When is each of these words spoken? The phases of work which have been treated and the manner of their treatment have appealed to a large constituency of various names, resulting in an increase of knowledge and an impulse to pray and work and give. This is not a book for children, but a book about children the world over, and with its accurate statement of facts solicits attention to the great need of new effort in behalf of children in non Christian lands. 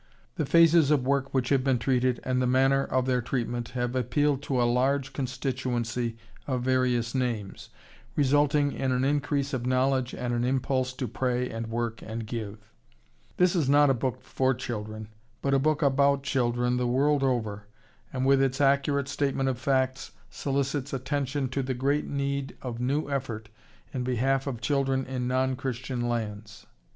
The 0.33 0.47
phases 0.47 0.89
of 0.89 1.05
work 1.05 1.31
which 1.31 1.49
have 1.49 1.63
been 1.63 1.77
treated 1.77 2.19
and 2.23 2.41
the 2.41 2.47
manner 2.47 2.83
of 2.83 3.05
their 3.05 3.21
treatment 3.21 3.69
have 3.77 3.95
appealed 3.95 4.41
to 4.41 4.59
a 4.59 4.63
large 4.65 5.13
constituency 5.13 6.17
of 6.47 6.63
various 6.63 7.13
names, 7.13 7.69
resulting 8.15 8.71
in 8.71 8.91
an 8.91 9.03
increase 9.03 9.53
of 9.53 9.67
knowledge 9.67 10.15
and 10.15 10.33
an 10.33 10.43
impulse 10.43 10.91
to 10.93 11.07
pray 11.07 11.51
and 11.51 11.67
work 11.67 12.01
and 12.01 12.25
give. 12.25 12.57
This 13.37 13.55
is 13.55 13.69
not 13.69 13.91
a 13.91 13.93
book 13.93 14.23
for 14.23 14.55
children, 14.55 15.07
but 15.39 15.53
a 15.53 15.59
book 15.59 15.83
about 15.83 16.23
children 16.23 16.77
the 16.77 16.87
world 16.87 17.21
over, 17.21 17.67
and 18.11 18.25
with 18.25 18.41
its 18.41 18.59
accurate 18.59 19.07
statement 19.07 19.49
of 19.49 19.59
facts 19.59 20.13
solicits 20.31 20.93
attention 20.93 21.47
to 21.49 21.61
the 21.61 21.75
great 21.75 22.07
need 22.07 22.57
of 22.63 22.79
new 22.79 23.07
effort 23.07 23.49
in 23.93 24.03
behalf 24.03 24.47
of 24.47 24.61
children 24.61 25.05
in 25.05 25.27
non 25.27 25.55
Christian 25.55 26.09
lands. 26.09 26.65